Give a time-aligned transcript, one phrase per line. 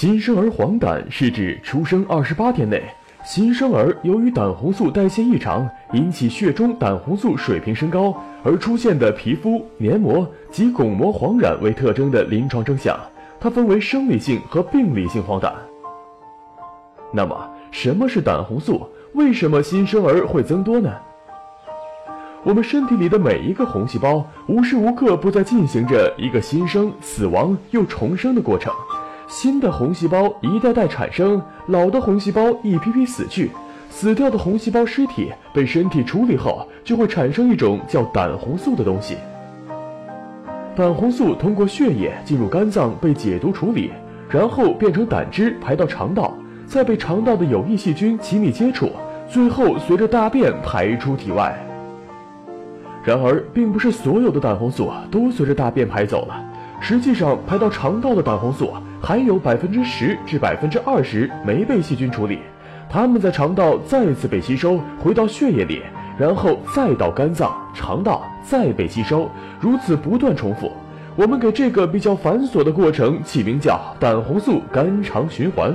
[0.00, 2.80] 新生儿黄疸是指出生二十八天内，
[3.24, 8.14] 新生儿由于胆红素代谢异常，引起血中胆红素水平升高
[8.44, 12.96] 而出现的皮肤、黏膜及巩膜黄疸为特征的临床征象。
[13.40, 15.52] 它分为生理性和病理性黄疸。
[17.12, 18.88] 那么，什么是胆红素？
[19.14, 20.94] 为什么新生儿会增多呢？
[22.44, 28.72] 我们身体里的每一个红细胞，无时无刻不在进行着一个新生、死亡又重生的过程。
[29.28, 33.50] 新的红细胞一代代产生，老的红细胞一批批死去，
[33.90, 39.18] 死掉的红细胞尸体被身体处理后，就会产生一种叫胆红素的东西。
[40.74, 43.92] 胆红素通过血液进入肝脏被解毒处理，
[44.30, 46.32] 然后变成胆汁排到肠道，
[46.66, 48.90] 再被肠道的有益细菌亲密接触，
[49.28, 51.54] 最后随着大便排出体外。
[53.04, 56.42] 然而，并不是所有的胆红素都随着大便排走了，
[56.80, 58.72] 实际上排到肠道的胆红素。
[59.00, 62.40] 还有百分之十至百分之二十没被细菌处理，
[62.90, 65.82] 它们在肠道再次被吸收回到血液里，
[66.18, 70.72] 然后再到肝脏、肠道再被吸收，如此不断重复。
[71.16, 75.74] 我们给这个比较繁琐的过程起名叫胆红素肝肠循环。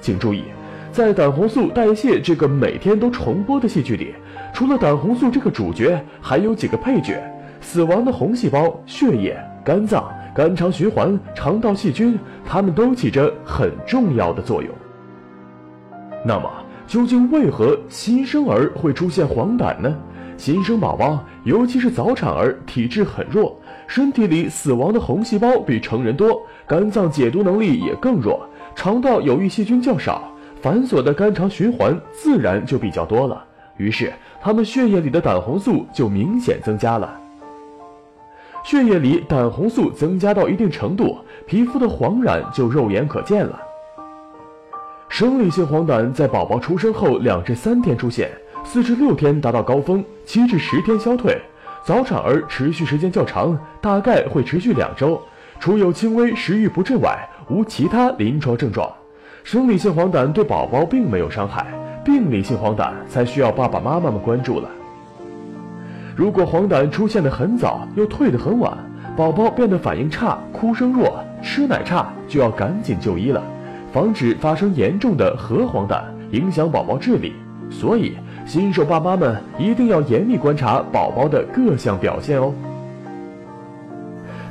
[0.00, 0.44] 请注意，
[0.92, 4.14] 在胆红素代谢这个每天都重播的戏剧里，
[4.52, 7.20] 除了胆红素这个主角，还有几个配角：
[7.60, 10.08] 死亡的红细胞、血液、肝脏。
[10.34, 14.72] 肝肠循环、肠道细菌，它们都起着很重要的作用。
[16.24, 16.50] 那么，
[16.86, 19.94] 究竟为何新生儿会出现黄疸呢？
[20.36, 33.44] 新生宝宝，尤其是早产儿，体质很弱，身体里死亡的红细胞比成人多，肝脏解毒能力也更弱，肠道有益细菌较少，繁琐的肝肠循环自然就比较多了。
[33.76, 37.19] 于是，他们血液里的胆红素就明显增加了。
[38.62, 43.60] 血液里胆红素增加到一定程度，皮肤的黄疸就肉眼可见了。
[45.08, 48.30] 生理性黄疸在宝宝出生后两至三天出现，
[48.62, 51.36] 四至六天达到高峰，七至十天消退。
[51.82, 55.20] 早产儿持续时间较长，大概会持续两周，
[55.58, 58.88] 除有轻微食欲不振外，无其他临床症状。
[59.42, 61.66] 生理性黄疸对宝宝并没有伤害，
[62.04, 64.68] 病理性黄疸才需要爸爸妈妈们关注了。
[66.16, 68.76] 如果黄疸出现的很早，又退得很晚，
[69.16, 73.42] 宝宝变得反应差、哭声弱、吃奶差，就要赶紧就医了，
[73.92, 77.32] 防止发生严重的核黄疸，影响宝宝智力。
[77.70, 82.52] 所以，新手爸妈们一定要严密观察宝宝的各项表现哦。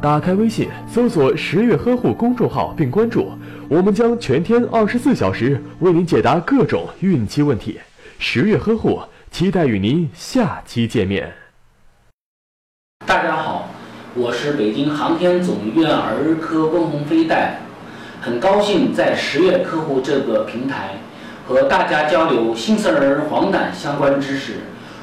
[0.00, 3.32] 打开微信，搜索“十月呵护”公众号并关注，
[3.68, 7.80] 我们将全天二十四小时为您解答各种孕期问题。
[8.20, 9.00] 十月呵护，
[9.32, 11.47] 期待与您下期见面。
[13.08, 13.70] 大家好，
[14.14, 20.98] 我是北京航天总医院儿科温鸿飞大夫，很高兴在十月客户这个平台
[21.46, 24.56] 和大家交流新生儿黄疸相关知识，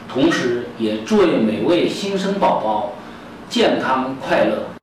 [0.07, 2.93] 同时也祝愿每位新生宝宝
[3.49, 4.74] 健康快乐。